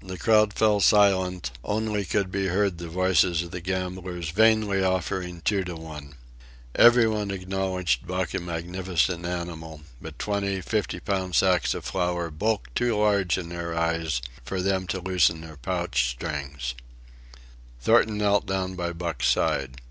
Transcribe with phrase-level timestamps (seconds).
[0.00, 5.42] The crowd fell silent; only could be heard the voices of the gamblers vainly offering
[5.42, 6.14] two to one.
[6.74, 12.96] Everybody acknowledged Buck a magnificent animal, but twenty fifty pound sacks of flour bulked too
[12.96, 16.74] large in their eyes for them to loosen their pouch strings.
[17.78, 19.82] Thornton knelt down by Buck's side.